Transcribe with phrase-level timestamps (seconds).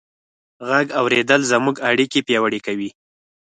[0.69, 2.89] غږ اورېدل زموږ اړیکې پیاوړې کوي.